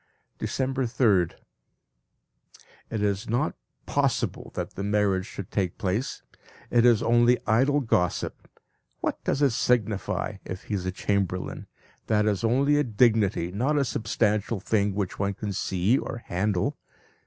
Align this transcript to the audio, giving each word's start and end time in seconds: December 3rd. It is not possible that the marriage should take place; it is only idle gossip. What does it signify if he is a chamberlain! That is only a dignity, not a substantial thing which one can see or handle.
December 0.39 0.87
3rd. 0.87 1.33
It 2.89 3.03
is 3.03 3.29
not 3.29 3.53
possible 3.85 4.49
that 4.55 4.71
the 4.73 4.81
marriage 4.81 5.27
should 5.27 5.51
take 5.51 5.77
place; 5.77 6.23
it 6.71 6.87
is 6.87 7.03
only 7.03 7.37
idle 7.45 7.81
gossip. 7.81 8.49
What 9.01 9.23
does 9.23 9.43
it 9.43 9.51
signify 9.51 10.37
if 10.43 10.63
he 10.63 10.73
is 10.73 10.87
a 10.87 10.91
chamberlain! 10.91 11.67
That 12.07 12.25
is 12.25 12.43
only 12.43 12.77
a 12.77 12.83
dignity, 12.83 13.51
not 13.51 13.77
a 13.77 13.85
substantial 13.85 14.59
thing 14.59 14.95
which 14.95 15.19
one 15.19 15.35
can 15.35 15.53
see 15.53 15.99
or 15.99 16.23
handle. 16.25 16.79